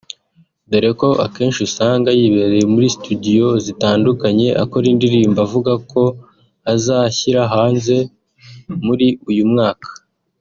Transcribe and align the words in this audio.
doreko 0.71 1.07
akenshi 1.25 1.59
usanga 1.67 2.09
yibereye 2.19 2.65
muri 2.73 2.87
studio 2.97 3.45
zitandukanye 3.65 4.47
akora 4.63 4.85
indirimbo 4.93 5.37
avuga 5.47 5.71
ko 5.91 6.03
azashyira 6.73 7.41
hanze 7.55 7.95
muri 8.85 9.07
uyu 9.29 9.45
mwaka 9.51 9.89